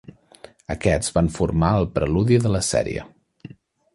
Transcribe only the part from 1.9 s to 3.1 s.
preludi de la sèrie.